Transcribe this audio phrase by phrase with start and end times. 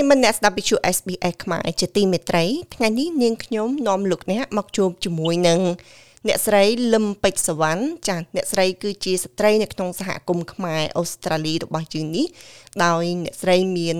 [0.00, 5.60] រិមនអ្នកស្ដាប់វិទ្យុ SBS ខ្មែរជាទីមេត្រីថ្ងៃនេះនាងខ្ញុំនាំលោកអ្នកមកជួបជាមួយនឹង
[6.28, 12.26] អ្នកស្រីលឹមពេជ្រសវណ្ណចាអ្នកស្រីគឺជាស្ត្រីនៅក្នុងសហគមន៍ខ្មែរអូស្ត្រាលីរបស់យើងនេះ
[12.84, 13.98] ដោយអ្នកស្រីមាន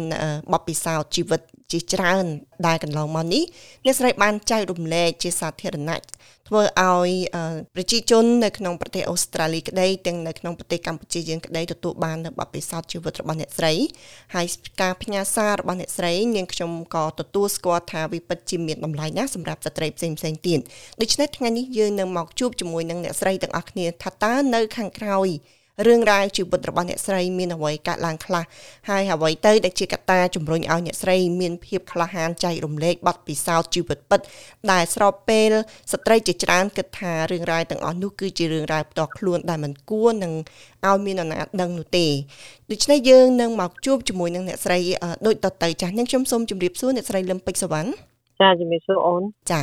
[0.53, 1.41] បទពិសោធន៍ជីវិត
[1.73, 2.25] ជាច្រើន
[2.67, 3.45] ដែលកន្លងមកនេះ
[3.85, 6.03] អ្នកស្រីបានចែករំលែកជាសាធារណៈ
[6.51, 7.11] ធ្វើឲ្យ
[7.75, 13.73] ប្រជាជននៅក្នុងប្រទេសអូស្ត្រាលីក្តីទាំងនៅក្នុងប្រទេសកម្ពុជាយើងក្តីទទួលបាននៅបទពិសោធន៍ជីវិតរបស់អ្នកស្រី
[14.35, 14.47] ហើយ
[14.83, 20.61] ការផ្ញើសាររបស់អ្នកស្រីនាងខ្ញុំក៏ទទួលស្គាល់ថាវាពិតជាមានតម្លៃណាស់សម្រាប់ស្ត្រីផ្សេងផ្សេងទៀត
[21.01, 25.29] ដូច្នេះថ្ងៃនេះយើងនឹងមកជួបជាមួយនឹងអ្នកស្រីទាំងអស់គ្នាថាតើនៅខាងក្រោយ
[25.87, 28.45] រឿងរ៉ាវជីវិតរបស់អ្នកស្រីមានអ្វីកើតឡើងខ្លះ
[28.89, 34.21] ហើយអ្វីទៅដែលជាកត្តាជំរុញឲ្យអ្នកស្រីមានភាពក្លាហានចែករំលែកបទពិសោធន៍ជីវិតពិត
[34.71, 35.51] ដែលស្របពេល
[35.93, 40.33] ស្ត្រីជាច្រើនគិតថារឿងរ៉ាវទាំងអស់នោះគឺជារឿងរ៉ាវផ្ទាល់ខ្លួនដែលមិនគួរនឹង
[40.87, 42.07] ឲ្យមាននរណាដឹងនោះទេ
[42.71, 44.79] ដូច្នេះយើងនឹងមកជួបជាមួយនឹងអ្នកស្រី
[45.27, 47.91] ដូចតទៅចាស់នាងខ្ញុំសូមជម្រាបសួរអ្នកស្រីលឹមពេជ្រសវណ្ណ
[48.41, 49.61] ចាជំរាបសួរអូនចា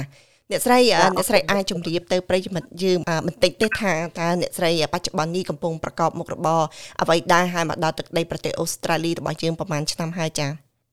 [0.51, 0.79] អ្នកស្រី
[1.15, 6.61] អ្នកស្រីអាចជម្រាបទៅប្រិយមិត្តយើងបន្តិចទេថាតើអ្នកស្រីបច្ចុប្បន្ននេះកំពុងប្រកបមុខរបរ
[7.01, 10.47] អ្វីដែរហើយមកដល់ទឹកដីប្រទេសអូស្ត្រាលីរបស់យើងប្រហែលឆ្នាំហើយចា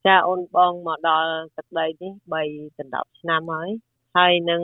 [0.06, 3.68] ចាអូនបងមកដល់ទឹកដីនេះ3ដល់10ឆ្នាំហើយ
[4.16, 4.62] ហើយនឹង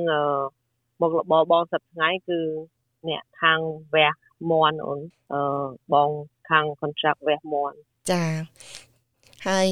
[1.00, 2.40] មុខរបរបងសប្តាហ៍ថ្ងៃគឺ
[3.08, 3.60] អ្នកខាង
[3.94, 4.10] វះ
[4.50, 5.00] មន់អូន
[5.32, 5.40] អឺ
[5.92, 6.10] បង
[6.50, 7.76] ខាង contract វះមន់
[8.10, 8.24] ចា
[9.48, 9.66] ហើយ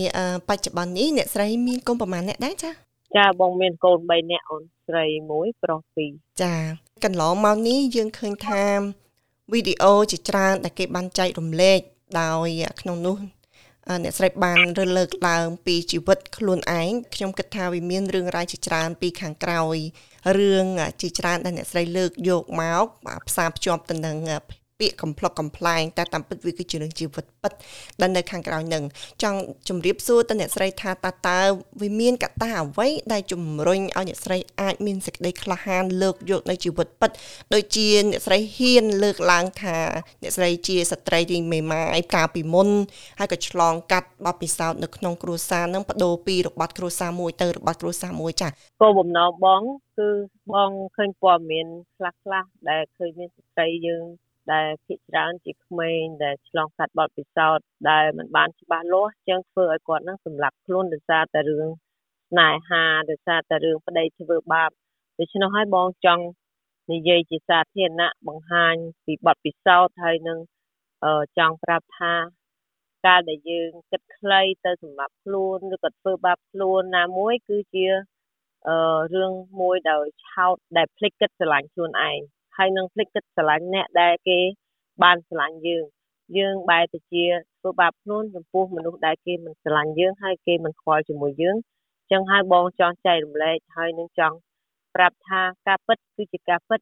[0.48, 5.80] បច្ចុប្បន្ននេះអ្នកស្រីមានកូនប្រហែលអ្នកដែរចា ចាបងមានកូន3នាក់អូនស្រី1ប្រុស
[6.12, 6.54] 2ចា
[7.04, 8.64] កន្លងមកនេះយើងឃើញថា
[9.52, 11.80] វីដេអូជាច្រើនដែលគេបានចែករំលែក
[12.20, 12.48] ដោយ
[12.80, 13.16] ក្នុងនោះ
[14.02, 19.76] អ្នកស្រីបានរើលើកឡើងពីជីវិតខ្លួនឯងខ្ញុំគិតថាវាមានរឿងរ៉ាវជាច្រើនពីខាងក្រោយ
[20.38, 20.66] រឿង
[21.00, 22.86] ជាច្រើនដែលអ្នកស្រីលើកយកមក
[23.28, 24.16] ផ្សារភ្ជាប់ទៅនឹង
[24.80, 27.52] ពាក្យកំ pl ុកកំ pl ែងតែតាមពិតវាគឺជារឿងជីវិតពិត
[28.00, 28.84] ដែលនៅខាងក្រៅនឹង
[29.22, 31.40] ចង់ជម្រាបសួរទៅអ្នកស្រីថាតើតើ
[31.82, 37.10] វាមានកត្តាអ្វីដែលជំរុញឲ្យអ្នកស្រីអាចមានសេចក្តីក្លាហានលើកយកនៅជីវិតពិត
[37.54, 39.78] ដូចជាអ្នកស្រីហ៊ានលើកឡើងថា
[40.22, 42.68] អ្នកស្រីជាស្ត្រីទីមេម៉ាយកាលពីមុន
[43.18, 48.50] ហើយក៏ឆ្លងកាត់បទពិសោធន៍នៅក្នុងគ្រួសារនឹងបដូរពីរបត់គ្រួសារមួយទៅរបត់គ្រួសារមួយចា៎
[48.82, 49.62] គោលបំណងបង
[49.98, 50.08] គឺ
[50.52, 54.04] បងឃើញព័ត៌មានខ្លះខ្លះដែលឃើញមានស្ត្រីយើង
[54.52, 61.66] ដែលភាគច្រើនជាក្មេងដែលឆ្លងកាត់បទពិសោធន៍ដែលមិនបានច្បាស់លាស់ចឹងធ្វើឲ្យគាត់នឹងសម្លាប់ខ្លួនដោយសារតែរឿង
[62.30, 64.70] ស្នេហាដោយសារតែរឿងប្តីធ្វើបាប
[65.18, 66.24] ដូច្នោះហើយបងចង់
[66.92, 68.74] និយាយជាសាធារណៈបង្ហាញ
[69.06, 70.38] ពីបទពិសោធន៍ហើយនឹង
[71.38, 72.14] ចង់ប្រាប់ថា
[73.06, 77.86] ការដែលយើងគិតខ្លីទៅសម្រាប់ខ្លួនឬក៏ធ្វើបាបខ្លួនណាមួយគឺជា
[78.68, 82.20] អឺរឿងមួយដោយឆោតដែលភ្លេចគិតស្រឡាញ់ខ្លួនឯង
[82.58, 84.38] ហើយនឹងភ្លេចគិតស្រឡាញ់អ្នកដែលគេ
[85.02, 85.84] បានស្រឡាញ់យើង
[86.38, 87.24] យើងបែរទៅជា
[87.60, 91.56] ធ្វើបាបខ្លួនចំពោះមនុស្សដែលគេមិនស្រឡាញ់យើងហើយគេមិនខ្វល់ជាមួយយើង
[92.10, 94.36] ចឹងហើយបងចង់ចែករំលែកហើយនឹងចង់
[94.94, 96.80] ប្រាប់ថាការពិតគឺជាការពិត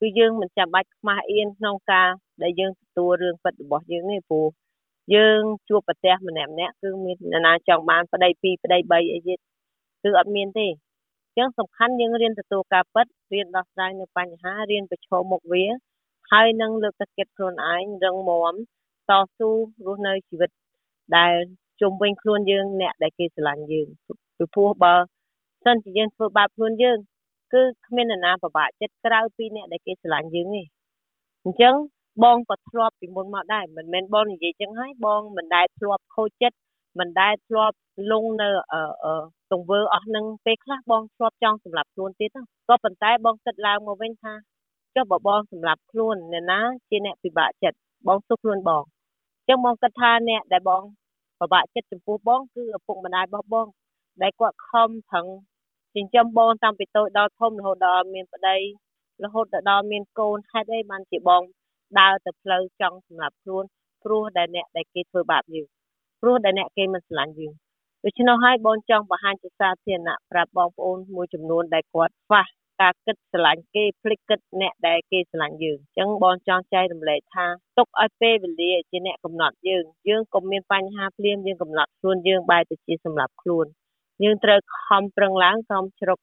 [0.00, 2.08] គឺយើងមិនចាំបាច់ខ្មាស់អៀនក្នុងការ
[2.42, 4.46] ដែលយើងទទួលរឿងពិតរបស់យើងនេះព្រោះ
[5.14, 9.38] យើងជួបប្រទះម្នាក់ម្នាក់គឺមាននរណាចង់បានប្តី2ប្តី3អីទៀត
[10.02, 10.66] គឺអត់មានទេ
[11.38, 15.64] ចឹងសំខាន់យើងរៀនទទួលការពិតរៀនដោះស្រាយនៅបញ្ហារៀនប្រឈមមុខវា
[16.30, 18.54] ហើយនឹងលើកទឹកចិត្តខ្លួនឯងរឹងមាំ
[19.08, 19.48] តស៊ូ
[19.86, 20.50] រស់នៅជីវិត
[21.16, 21.34] ដែល
[21.80, 24.94] ជុំវិញខ្លួនយើងអ្នកដែលគេស្រឡាញ់យើងពីព្រោះបើ
[25.64, 26.98] សិនជាយើងធ្វើបាបខ្លួនយើង
[27.52, 30.62] គឺគ្មាននរណាពិបាកចិត្តក្រៅពីអ្នកដែលគេស្រឡាញ់យើងទេ
[31.44, 31.74] អញ្ចឹង
[32.24, 36.56] បងក៏ធ្លាប់ពីមុនមកដែរមិនមែនបងនិយាយចឹងហើយបងមិនដែលធ្លាប់ខូចចិត្ត
[36.98, 37.76] មិនដែលធ្លាប់
[38.10, 38.48] លងនៅ
[39.52, 42.30] ទង្វើអស់នឹងពេលខ្លះបងធ្លាប់ចង់សម្លាប់ខ្លួនទៀត
[42.68, 44.34] ក៏ប៉ុន្តែបងគិតឡើងមកវិញថា
[44.94, 47.78] ចុះបើបងសម្លាប់ខ្លួនអ្នកណាជាអ្នកពិបាកចិត្ត
[48.08, 50.82] បងសុខខ្លួនបងអញ្ចឹងបងគិតថាអ្នកដែលបង
[51.40, 53.66] ពិបាកចិត្តចំពោះបងគឺឪពុកម្ដាយរបស់បង
[54.22, 55.26] ដែលគាត់ខំប្រឹង
[55.94, 58.56] ចិញ្ចឹមបងតាំងពីតូចដល់ធំរហូតដល់មានប្តី
[59.24, 61.42] រហូតដល់មានកូនហេតុអីបានជាបង
[61.98, 63.64] ដើរទៅផ្លូវចង់សម្លាប់ខ្លួន
[64.04, 65.68] ព្រោះដែលអ្នកដែលគេធ្វើបាបយើង
[66.20, 67.52] ព្រោះដែលអ្នកគេមិនស្រឡាញ់យើង
[68.04, 72.44] ដូច្នោះហើយបងចង់បង្ហាញជាសាធារណៈប្រាប់បងប្អូនមួយចំនួនដែលគាត់ខ្វះ
[72.80, 77.46] ការគិតស្រឡាញ់គេភ្លេចគិតអ្នកដែលគេស្រឡាញ់យើងអញ្ចឹងបងចង់ចែករំលែកថា
[77.78, 83.66] ទុកឲ្យពេលវេលាជាអ្នកកំណត់យើងយើងកុំមានបញ្ហាភ្លាមយើងកំណត់ខ្លួនយើងបែរទៅជាសម្រាប់ខ្លួន
[84.24, 86.18] យើងត្រូវខំប្រឹងឡើងខំជ្រុក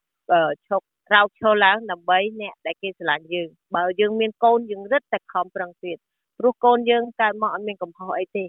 [0.67, 5.97] ឈប់ក្រោកឈរឡើងដើម្បីអ្នកដែលគេស្រឡាញ់យើងបើយើងមានកូនយើងរឹតតែខំប្រឹងទៀត
[6.39, 8.45] ព្រោះកូនយើងកើតមកអត់មានកំហុសអីទេ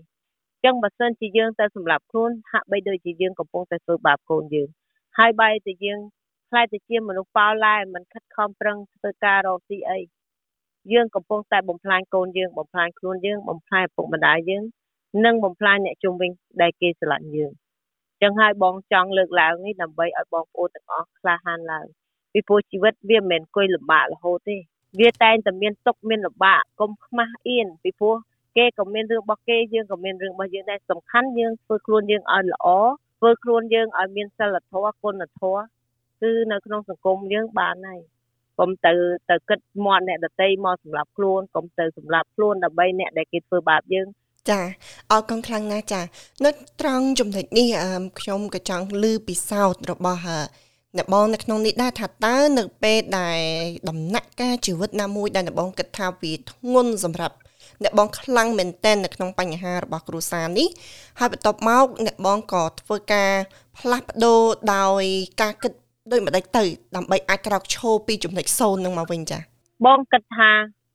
[0.66, 4.68] ចឹងបើសិនជាយើងទៅសម្រាប់ខ្លួនហាក់បីដូចជាយើងកំពុងតែធ្វើបាបកូនយើង
[5.18, 6.00] ហើយបែរទៅយើង
[6.50, 9.98] ខ្លាចទៅជាមនុស្សប៉ោឡែមិនខិតខំប្រឹងធ្វើការរកស៊ីអី
[10.92, 14.64] យើងកំពុងតែបំផ្លាញកូនយើងបំផ្លាញខ្លួនយើងបំផ្លាញឪពុកម្ដាយយើង
[15.24, 16.30] និងបំផ្លាញអ្នកជុំវិញ
[16.62, 17.52] ដែលគេស្រឡាញ់យើង
[18.22, 21.86] ចឹងហើយបងចង់លើកឡើងនេះដើម្បីឲ្យបងប្អូនទាំងអស់ក្លាហានឡើង
[22.32, 24.56] ពីព្រោះជីវិតវាមិនមែនគួយលំបាករហូតទេ
[25.00, 28.16] វាតែងតែមានទុកមានលំបាកកុំខ្មាស់អៀនពីព្រោះ
[28.56, 32.66] គេក៏មានរឿងរបស់គេយើងក៏មានរឿងរបស់យើងដែរសំខាន់យើងធ្វើខ្លួនយើងឲ្យល្អ
[33.18, 35.62] ធ្វើខ្លួនយើងឲ្យមានសិលធម៌គុណធម៌
[36.20, 38.00] គឺនៅក្នុងសង្គមយើងបានហើយ
[38.58, 38.92] កុំទៅ
[39.30, 44.06] ទៅគិតមាត់អ្នកដតីមកសម្រាប់ខ្លួនកុំទៅសម្រាប់ខ្លួនដើម្បីអ្នកដែលគេធ្វើបាបយើង
[44.50, 44.60] ចា
[45.10, 46.00] អរគុណខ្លាំងណាស់ចា
[46.44, 46.50] នៅ
[46.80, 47.68] ត្រង់ចំណុចនេះ
[48.20, 50.22] ខ្ញុំក៏ចង់ឮពិសោធន៍របស់
[50.96, 53.40] អ្នកបងនៅក្នុងនេះដែរថាតើនៅពេលដែល
[53.88, 57.36] ដំណាក់កាលជីវិតណាមួយដែលអ្នកបងគិតថាវាធ្ងន់សម្រាប់
[57.82, 60.68] អ្នកបងខ្លាំងមែនទែននៅក្នុងបញ្ហារបស់គ្រួសារនេះ
[61.18, 63.32] ហើយបន្ទាប់មកអ្នកបងក៏ធ្វើការ
[63.78, 64.40] ផ្លាស់ប្ដូរ
[64.74, 65.02] ដោយ
[65.42, 65.72] ការគិត
[66.12, 66.64] ដោយម្ដេចទៅ
[66.96, 69.38] ដើម្បីអាចក្រោកឈរពីចំណុច0នឹងមកវិញចា
[69.86, 70.50] បងគិតថា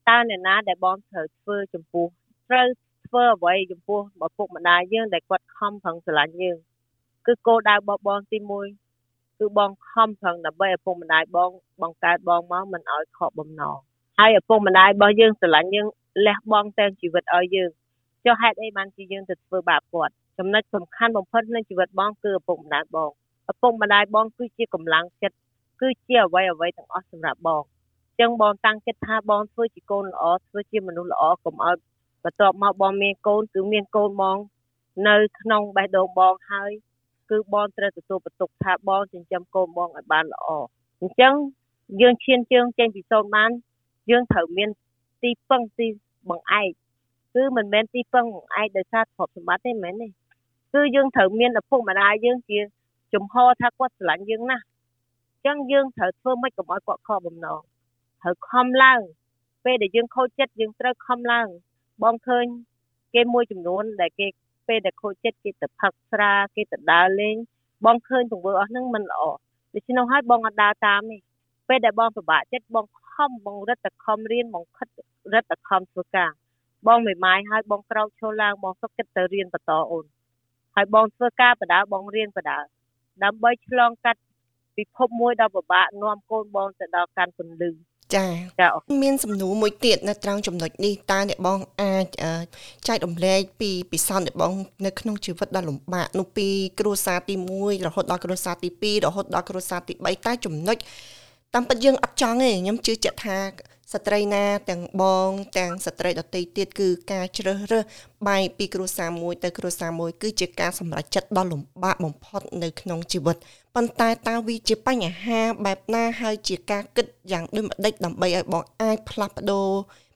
[0.10, 2.08] តើអ្នកណាដែលបងត្រូវធ្វើចំពោះ
[2.50, 2.68] ត្រូវ
[3.08, 6.58] ធ្វើអ្វីចំពោះឪពុកម្ដាយយើងដែលគាត់ខំប្រឹងស្រឡាញ់យើង
[7.26, 8.38] គឺគោលដៅរបស់បងទី
[8.90, 11.50] 1គឺបងខំប្រឹងដើម្បីឪពុកម្ដាយបង
[11.82, 13.78] បង្កើតបងមកមិនឲ្យខកបំណង
[14.20, 15.88] ហើយឪពុកម្ដាយរបស់យើងស្រឡាញ់យើង
[16.26, 17.70] លះបង់ទាំងជីវិតឲ្យយើង
[18.26, 23.10] ចុះហេតុអីបានជាយើងទៅធ្វើបាបគាត់ចំណុចសំខាន់បំផុតក្នុងជីវិតបងគឺឪពុកម្ដាយបង
[23.52, 25.38] ឪពុកម្ដាយបងគឺជាកម្លាំងចិត្ត
[25.82, 31.76] គឺជាអ្វីអ្វីទាំងអស់សម្រាប់បងអញ្ចឹងបងតាំងចិត្តថាបងធ្វើជាកូនល្អធ្វើជាមនុស្សល្អកុំឲ្យ
[32.24, 34.38] បន្ទាប់មកបងមានកូនគឺមានកូនបង
[35.08, 36.72] នៅក្នុងបេះដូងបងហើយ
[37.30, 40.48] គឺបងត្រូវទទួលបន្ទុកថាបងចិញ្ចឹមកូនបងឲ្យបានល្អ
[41.02, 41.34] អញ្ចឹង
[42.02, 43.50] យើងឈានជើងចេញពីសូនបាន
[44.12, 44.70] យើងត្រូវមាន
[45.24, 45.88] ទីពឹងទី
[46.30, 46.72] បង្អែក
[47.36, 50.08] គឺមិនមែនទីពឹងបង្អែកដោយសារទ្រព្យសម្បត្តិទេមែនទេ
[50.74, 52.60] គឺយើងត្រូវមានឪពុកម្ដាយយើងជា
[53.14, 57.60] ចំហថាគាត់ស្រឡាញ់យើងណាស់អញ្ចឹងយើងត្រូវធ្វើម៉េចកុំឲ្យគាត់ខកបំណង
[58.22, 59.00] ត្រូវខំឡើង
[59.66, 61.48] ពេលដែលយើងខូចចិត្តយើងត្រូវខំឡើង
[62.04, 62.46] បងឃើញ
[63.14, 64.28] គេមួយចំនួនដែលគេ
[64.68, 67.36] ពេលដែលខូចចិត្តគេទៅផឹកស្រាគេទៅដើរលេង
[67.86, 69.22] បងឃើញទង្វើអស់ហ្នឹងមិនល្អ
[69.74, 71.20] ដូច្នោះហើយបងអត់ដើរតាមនេះ
[71.70, 74.88] ពេលដែលបងពិបាកចិត្តបងខំបងរត់តែខំរៀនបងខិត
[75.34, 76.32] រត់តែខំធ្វើការ
[76.88, 80.06] បងមេម៉ាយហើយបងក្រោកឈរឡើងបងសុខចិត្តទៅរៀនបន្តអូន
[80.76, 82.58] ហើយបងធ្វើការបដាបងរៀនបដា
[83.24, 84.22] ដើម្បីឆ្លងកាត់
[84.78, 87.72] ពិភពមួយដ៏ពិបាកនាំកូនបងទៅដល់កាន់ពន្លឺ
[88.16, 88.28] ចា
[88.60, 88.68] ចា
[89.04, 92.06] មានសំណួរមួយទៀតនៅត្រង់ចំណុចនេះតើអ្នកបងអាច
[92.88, 94.54] ចែករំលែកពីពិសោធន៍អ្នកបង
[94.86, 96.48] នៅក្នុងជីវិតដ៏លំបាកនោះពី
[96.80, 100.78] គ្រួសារទី1រហូតដល់គ្រួសារទី2រហូតដល់គ្រួសារទី3តើចំណុច
[101.56, 103.38] តាមពិតយើងអត់ចង់ទេខ្ញុំជឿជាក់ថា
[103.94, 107.84] ស្ត្រីណាទាំងបងទាំងស្ត្រីដទៃទៀតគឺការជ្រើសរើស
[108.28, 113.38] បែកពីគ្រួសារមួយទៅគ្រួសារមួយគឺជាការសម្រេចចិត្តដ៏លំបាកបំផុតនៅក្នុងជីវិត
[113.76, 119.68] ប៉ុន្តែតើវាជាបញ្ហាបែបណាហើយជាការគិតយ៉ាងដូចម្ដេចដើម្បីឲ្យបងអាចផ្លាស់ប្ដូរ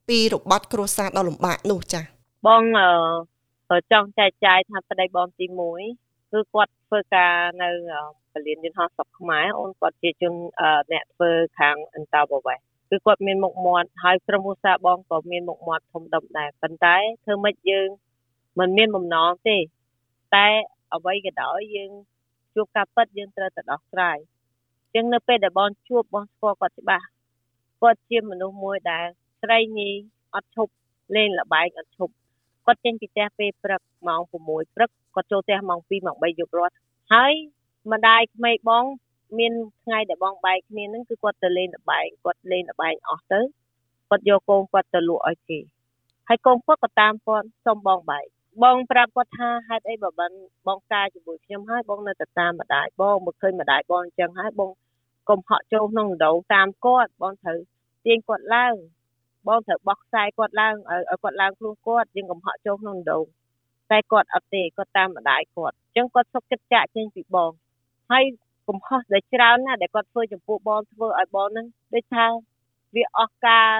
[0.09, 2.03] ពីរបត់គ្រួសារដ៏លំបាកនោះចា៎
[2.47, 2.63] បង
[3.69, 5.45] អឺចង់ចែកចាយថាប្តីបងទី
[5.89, 7.33] 1គឺគាត់ ធ្វើការ
[7.63, 7.69] នៅ
[8.33, 10.33] ពលានយន្តហោះស្រុកខ្មែរអូនគាត់ជាជន
[10.91, 17.87] អ្នកធ្វើខាងអន្តរប្រវេសន៍គឺគាត់មានមុខមាត់ហើយក្រុមឧស្សាហ៍បងក៏មានមុខមាត់ធំដុំដែរប៉ុន្តែធ្វើម៉េចយើង
[18.59, 19.57] មិនមានបំណងទេ
[20.35, 20.47] តែ
[20.93, 21.91] អ្វីក៏ដោយយើង
[22.55, 24.17] ជួបការពិតយើងត្រូវតែដោះស្រាយ
[24.93, 27.05] ជាងនៅពេលដែលបងជួបបងស្គាល់គាត់ច្បាស់
[27.81, 29.05] គាត់ជាមនុស្សមួយដែល
[29.41, 29.89] ស្រីញី
[30.35, 30.73] អត់ឈប់
[31.15, 32.13] លេងលបែងអត់ឈប់
[32.65, 36.73] គាត់ចេញពីផ្ទះពេលព្រឹកម៉ោង6ព្រឹកគាត់ចូលផ្ទះម៉ោង2ម៉ោង3យប់រាល់
[37.13, 37.33] ហើយ
[37.91, 38.85] ម្ដាយក្មេកបង
[39.39, 39.53] មាន
[39.83, 43.39] ថ្ងៃដែលបងបែកគ្នាហ្នឹងគឺគាត់ទៅលេងលបែងគាត់លេងលបែងអស់ទៅ
[44.09, 45.59] គាត់យកកូនគាត់ទៅលក់ឲ្យគេ
[46.27, 48.25] ហើយកូនគាត់ក៏តាមគាត់សុំបងបែក
[48.63, 50.31] បងប្រាប់គាត់ថាហេតុអីបើបាន
[50.67, 54.69] បងការជាមួយខ្ញុំហើយបងនៅតែតាមម្ដាយបងមកឃើញម្ដាយបងអញ្ចឹងហើយបង
[55.29, 57.59] កុំហក់ចូលក្នុងដងតាមគាត់បងត្រូវ
[58.05, 58.75] ទាញគាត់ឡើង
[59.47, 63.23] បងត្រូវបោះខ្សែគាត់ឡើងឲ្យគាត់ឡើងខ្លួនគាត់យើងកុំហក់ចូលក្នុងដង
[63.91, 67.51] តែគាត់អត់ទេគាត់តាមម្ដាយគាត់អញ្ចឹងគាត់សុខចិត្តចាក់ចេញពីបង
[68.11, 68.23] ហើយ
[68.67, 72.25] កំហុសដែលច្រើនណាស់ដែលគាត់ធ្វើចំពោះបងធ្វើឲ្យបងហ្នឹងដូចថា
[72.95, 73.77] វាអស់ការ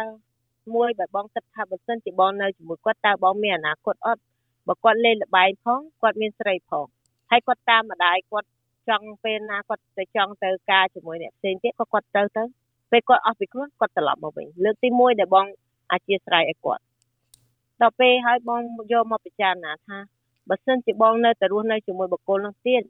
[0.76, 4.22] មួយដែលបងគិតថាបើសិនជាបងនៅជាមួយគាត់តើបងមានអនាគតអត់
[4.68, 6.86] បើគាត់លេងលបែងផងគាត់មានស្រីផង
[7.32, 8.50] ហើយគាត់តាមម្ដាយគាត់
[8.90, 12.44] ចង់ពេលណាគាត់ទៅចង់ទៅការជាមួយអ្នកផ្សេងទៀតក៏គាត់ទៅទៅ
[12.96, 15.46] ពេលគាត់អស់ពីខ្លួនគាត់ត្រឡប់មកវិញលើកទី1ដែលបង
[15.92, 16.84] អធិស្ឋានឲ្យគាត់
[17.82, 18.62] ដល់ពេលហើយបង
[18.94, 19.98] យកមកពិចារណាថា
[20.50, 22.82] បើសិនជាបងនៅតែរស់នៅជាមួយបុគ្គលនោះទៀត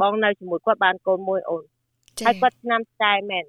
[0.00, 1.62] បងនៅជាមួយគាត់បានកូនមួយអូន
[2.24, 3.44] ហើយគាត់ឆ្នាំស្តែមែន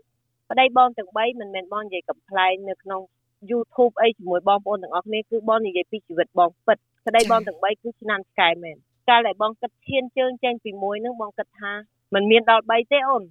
[0.50, 3.01] ប្តីបងទាំង3មិនមែនបងនិយាយកំ pl ែងនៅក្នុង
[3.50, 8.78] YouTube អីជាមួយបងប្អូនទាំងអស់គ្នាគឺបងនិយាយពីជីវិតបងពិតប្តីបងទាំង3គឺឆ្នាំស្កែមែន
[9.10, 11.72] កាលដែលបងគិតឈានជើងចេញពីមួយនឹងបងគិតថា
[12.13, 13.24] มันមានដល់3ទេអូន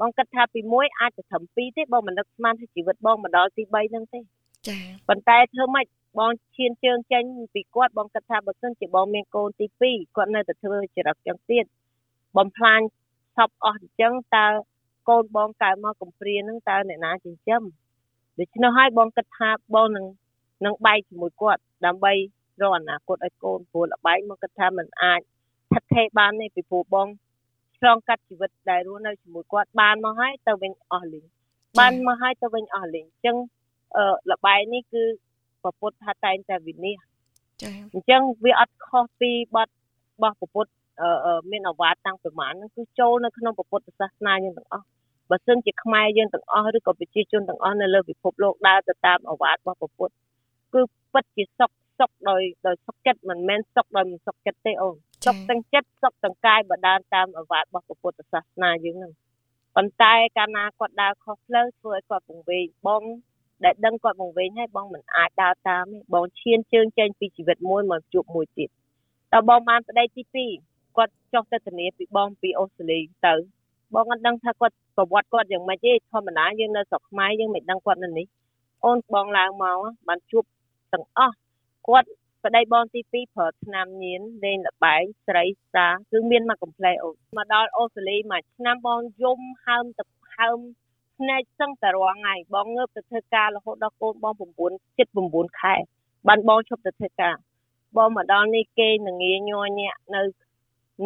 [0.00, 4.20] បងគិតថាពីមួយអាចទៅត្រឹម2ទេបងមិននឹកស្មានថាជីវិតបងមកដល់ទី3ហ្នឹងទេ
[4.68, 5.86] ចាប៉ុន្តែធ្វើម៉េច
[6.18, 7.24] បងឈានជើងចេញ
[7.54, 11.64] ពីគាត់បងគិតថាបើសិនជាបងមានកូនទី2គាត់នៅតែធ្វើចរិតចឹងទៀត
[12.36, 12.80] បំផ្លាញ
[13.36, 14.46] សពអស់អញ្ចឹងតើ
[15.08, 17.62] កូនបងកើតមកកំព្រានឹងតើអ្នកណាចិញ្ចឹម
[18.38, 20.06] ដូច្នោះហើយបងគិតថាបងនឹង
[20.64, 22.12] នឹងបែកជាមួយគាត់ដើម្បី
[22.62, 25.20] រកអនាគតឲ្យកូនព្រោះលបែកមកគិតថាมันអាច
[25.72, 27.08] ថិតថេរបានទេពីព្រោះបង
[27.78, 31.26] ឆ្លងកាត់ជីវិតដែលរស់នៅជាមួយគាត់បានមកហើយទៅវិញអស់លីង
[31.78, 33.36] បានមកហើយទៅវិញអស់លីងអញ្ចឹង
[33.96, 35.02] អឺលបែកនេះគឺ
[35.62, 37.16] ពពុទ្ធថាតែងតែវិនិច្ឆ័យ
[37.62, 39.72] ចា៎អញ្ចឹងវាអត់ខុសពីបទរ
[40.22, 40.72] បស់ពពុទ្ធ
[41.50, 44.86] មានអវាទតាំងពីម៉ានហ្នឹងគឺចូលនៅក្នុងពុទ្ធសាសនាយើងទាំងអស់
[45.30, 50.14] បើសិនជាខ្មែរយើងទាំងអស់ឬក៏ប្រជាជនទាំងអស់នៅលើពិភពលោកដើរទៅតាមអវាទរបស់ពុទ្ធ
[50.74, 50.80] គឺ
[51.12, 59.12] ពិតជាសុខសុខដោយដោយសុខចិត្តមិនមែនសុខដោយមិនសុខចិត្តទេអូន សុខទាំងចិត្តសុខទាំងកាយបើដើរតាមអវាទរបស់ពុទ្ធសាសនាយើងហ្នឹង
[59.76, 63.02] ប៉ុន្តែកាលណាគាត់ដើរខុសផ្លូវធ្វើឲ្យគាត់ពង្វេងបង
[63.64, 68.68] ដែលដឹងគាត់បង្វែងហើយបងមិនអាចដើរតាមទេបងឈានជើងចេញពីជីវិតមួយមកជួបមួយទៀត
[69.32, 70.22] តើបងបានប្តីទី
[70.60, 73.34] 2គាត់ចុះទៅធានាពីបងពីអូស្ត្រាលីទៅ
[73.94, 78.26] បងអត់ដឹងថាគាត់ប្រវត្តិគាត់យ៉ាងម៉េចទេធម្មតាយើងនៅស្រុកខ្មែរយើងមិនដឹងគាត់នៅនេះ
[78.84, 79.78] អូនបងឡើងមក
[80.08, 80.44] បានជួប
[80.92, 81.36] ទាំងអស់
[81.88, 82.08] គាត់
[82.46, 90.04] ប្តីបងទី2ប្រើឆ្នាំញៀនលេងលបែងស្រីសាគឺមានមកកំ pl អូនមកដល់អូស្ត្រាលីមួយឆ្នាំបងយំហើមទៅ
[90.36, 90.58] ហើម
[91.18, 94.40] ភ្នែកសឹងតែរាល់ថ្ងៃបងងើបទៅធ្វើការរហូតដល់កូនបង9
[94.96, 95.74] 7 9ខែ
[96.28, 97.34] បានបងឈប់ទៅធ្វើការ
[97.96, 100.22] បងមកដល់នេះគេនឹងងាយញ័រញាក់នៅ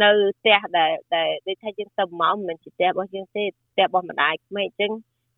[0.03, 4.93] នៅផ្ទះដែលដែលដូចថាយើងទៅមកមិនមែនជាផ្ទះរបស់យើងទេផ្ទះរបស់ម្ដាយក្មេកអញ្ចឹង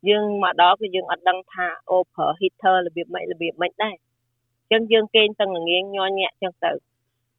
[0.09, 6.73] យើងមកដល់គឺយើងអត់ដឹងថាអូប្រើ heater របៀបម៉េចរបៀបម៉េចដែរអញ្ចឹងយើងគេងទាំងងៀងញ័រញាក់អញ្ចឹងទៅ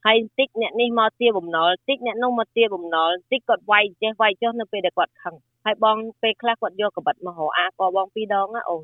[0.05, 5.35] ហើយបន្តិចអ្នកនេះមកទាបំណុលបន្តិចអ្នកនោះមកទាបំណុលបន្តិចគាត់វាយចេះវាយចុះនៅពេលដែលគាត់ខឹង
[5.65, 8.83] ហើយបងពេលខ្លះគាត់យកកបិតមករកអាក៏បងពីរដងណាអូន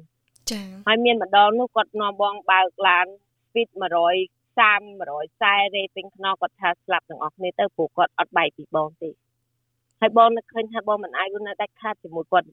[0.52, 3.06] ចាហើយមានម្ដងនោះគាត់នាំបងបើកឡាន
[3.48, 3.80] speed 130
[4.60, 9.10] 140រេពេញខ្នងគាត់ថាស្លាប់ទាំងអស់គ្នាទៅព្រោះគាត់អត់បែកពីបងទេ
[10.00, 12.48] ហើយបងនឹកឃើញថាបងមិនអាចនៅដាច់ខាតជាមួយគាត់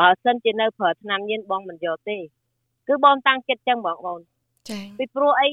[0.00, 2.16] បើសិនជានៅប្រើឆ្នាំញៀនបងមិនយកទេ
[2.88, 4.20] គឺបងតាំងចិត្តចឹងបងប្អូន
[4.70, 5.48] ចា៎ពីព្រោះអី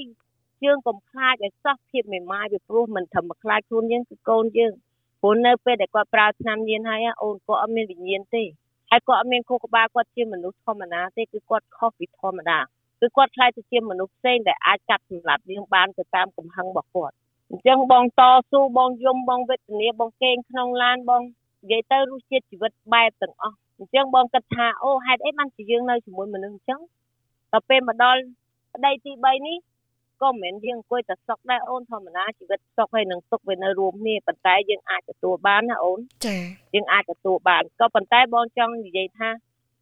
[0.65, 4.73] យើងកុំខ្លាចឲ្យសោះភាពមេម៉ាយពីព្រោះមិនធម្មខ្លាចខ្លួនយើងគឺកូនយើង
[5.21, 8.43] ព្រោះនៅពេលដែលគាត់ប្រើឆ្នាំញៀនហើយអូនគាត់អត់មានវិញ្ញាណទេ
[8.89, 12.59] ហើយគាត់អត់មានខួរក្បាលគាត់ជាមនុស្សធម្មតាទេគឺគាត់ខុសពីធម្មតា
[13.01, 17.15] គឺគាត់ខ្លាចទៅជាមនុស្សផ្សេងដែលអាចកាត់សម្លាប់យើងបានទៅតាមកំហឹងរបស់គាត់
[17.49, 21.21] អញ្ចឹងបងតស៊ូបងយំបងវេទនាបងកេងក្នុងឡានបង
[21.63, 26.79] និយាយទៅរសជាតិជីវិតបែបទាំងអស់អញ្ចឹងបងគិតថាអូហេតុអីបានជាយើងនៅជាមួយមនុស្សអញ្ចឹង
[27.51, 28.21] ដល់ពេលមកដល់
[28.75, 29.57] ប្តីទី3នេះ
[30.21, 36.37] ក៏មិនមែនយើងអង្គុយតែសុកដែរអូនធម្មតាជីវិតសុកហើយនឹងទុកវានៅរួមគ្នាប៉ុន្តែយើងអាចទទួលបានណាអូនចា
[36.75, 39.29] យើងអាចទទួលបានក៏ប៉ុន្តែបងចង់និយាយថា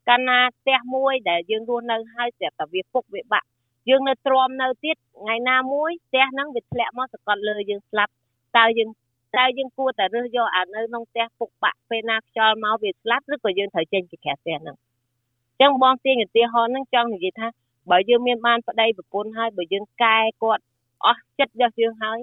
[0.10, 3.48] កាលណាផ្ទះមួយដែលយើងរស់នៅហើយស្រាប់តែវាពុកវាបាក់
[3.90, 8.12] យើងនៅទ្រាំនៅទៀតថ្ងៃណាមួយផ្ទះហ្នឹងវាធ្លាក់មកសកត់លើយើងស្លាប់
[8.58, 8.90] តើយើង
[9.38, 17.48] តើយើងគួរតែរើសយកអានៅក្នុងផ្ទះពុកបាក់ពេលណាខ្យល់មកវាស្លាប់ឬក៏យើងត្រូវចេញពីក្រៅផ្ទះហ្នឹងអញ្ចឹងបងទាញឧទាហរណ៍ហ្នឹងចង់និយាយថា
[17.90, 20.64] បើយើងមានបានប្តីប្រពន្ធហើយបើយើងកែគាត់
[21.06, 22.20] អស់ចិត្តយកយើងហើយ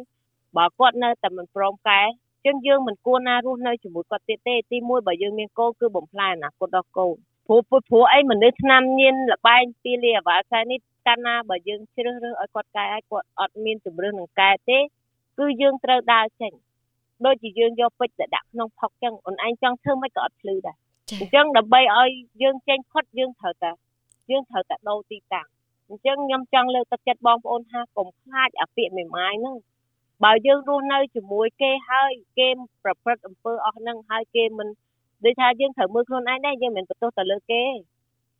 [0.56, 2.02] បើគាត់នៅតែមិនព្រមកែ
[2.46, 14.78] ចឹងយើងមិនគួរណារស់នៅជាមួយគាត់ទៀតទេទីមួយបើយើងមានកូនគឺបំផ្លាញអនាគតដល់កូនព្រោះព្រោះអីមនុស្សឆ្នាំញៀនលបែងពីលីអាវ៉ាខែនេះកាលណាបើយើងជ្រើសរើសឲ្យគាត់កែឲ្យគាត់អត់មានជំរឿននឹងកែទេ
[15.38, 16.52] គឺយើងត្រូវដើរចេញ
[17.24, 20.76] ដូចជាយើងយកពេជ្រទៅដាក់ក្នុងផុកចឹងអូនឯងចង់ធ្វើមិនក៏អត់ភ្លឺដែរ
[21.20, 22.10] អញ្ចឹងដើម្បីឲ្យ
[22.42, 23.70] យើងចេញផុតយើងត្រូវតែ
[24.30, 25.46] យើងត្រូវតែដូរទីតាំង
[25.88, 29.56] អញ្ចឹងខ្ញុំចង់លើកទឹកចិត្តបងប្អូនថាកុំខ្លាចអាពាក្យមេម៉ាយហ្នឹង
[30.24, 32.48] បើយើងរស់នៅជាមួយគេហើយគេ
[32.82, 34.68] ប្រព្រឹត្តអំពើអស់ហ្នឹងហើយគេមិន
[35.24, 37.62] ដូចថាយើងត្រូវមើលខ្លួនឯងដែរយើងមិនបន្ទោសទៅលើគេ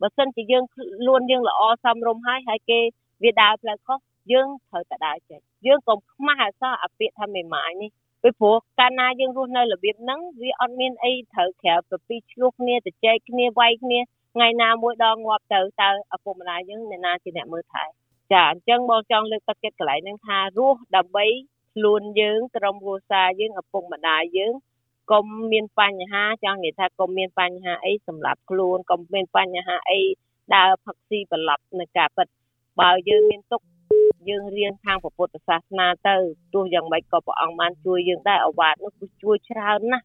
[0.01, 0.65] បើសិនជាយើង
[1.07, 2.81] លួនយើងល្អសមរម្យហើយហើយគេ
[3.23, 3.99] វាដើរផ្លូវខុស
[4.33, 7.91] យើងត្រូវតែដើរចេញយើងកុំខ្មាស់អសោះអាពាក្យថាមេម៉ាយនេះ
[8.23, 13.99] ពីព្រោះកាលណាយើងរស់នៅរបៀបហ្នឹងវាអត់មានអីត្រូវក្រៅពីពីឆ្លោះគ្នាទៅចែកគ្នាវាយគ្នា
[14.39, 17.85] ថ្ងៃណាមួយដងងាប់ទៅតើឪពុកម្ដាយយើងអ្នកណាជាអ្នកមើលថែ
[18.33, 21.27] ចាអញ្ចឹងបងចង់លើកទឹកចិត្តកន្លែងហ្នឹងថារស់ដើម្បី
[21.75, 24.55] ខ្លួនយើងក្រុមគ្រួសារយើងឪពុកម្ដាយយើង
[25.13, 30.01] កុំមានបញ្ហាចង់និយាយថាកុំមានបញ្ហាអីសម្រាប់ខ្លួនកុំមានបញ្ហាអី
[30.55, 32.27] ដើរផឹកស៊ីបន្លប់នៅការពិត
[32.81, 33.63] បើយើងមានទុក
[34.29, 36.17] យើងរៀនខាងពុទ្ធសាសនាទៅ
[36.55, 40.05] ទោះយ៉ាងម៉េចក៏ព្រះអង្គបានជួយយើងដែរអវាទនោះគឺជួយច្រើនណាស់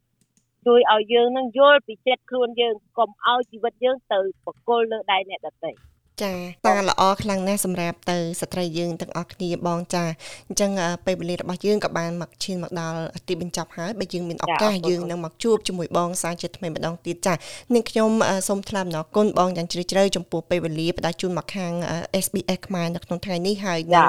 [0.65, 5.71] ជួយឲ្យយើងនឹងយល់ពីចិត្តខ្លួនយើងកុំឲ្យជីវិតយើងទៅបកគលលើដៃអ្នកដទៃ
[6.21, 6.33] ចា
[6.67, 10.03] តាល្អខ្លាំងណាស់សម្រាប់ទៅស្ត្រីយើងទាំងអស់គ្នាបងចា
[10.47, 10.71] អញ្ចឹង
[11.05, 17.33] ពេលវេលារបស់យើងក៏បានមកឈានមកដល់ទីបញ្ចប់ហើយបើយើងមានឱកាសយើងនឹងមកជួបជាមួយបងសាជាថ្មីម្ដងទៀតចា
[17.73, 18.09] នាងខ្ញុំ
[18.47, 21.73] សូមថ្លែងអំណរគុណបងយ៉ាងជ្រាលជ្រៅចំពោះពេលវេលាផ្ដល់ជូនមកខាង
[22.25, 24.07] SBS ខ្មែរនៅក្នុងថ្ងៃនេះហើយនឹង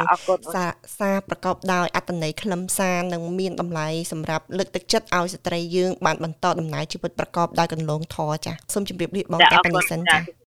[0.54, 10.43] សារសារប្រកបដោយអត្ថន័យខ្លឹមសារនិងមានតម្លៃសម្រាប់លើកទឹកចិត្តឲ្យស្ត្រីយើងបានបន្តដំណើរជីវិតប្រកបដោយកន្លងធម៌ចាសូមជម្រាបលាបងតែប៉ុណ្្នេះសិនចា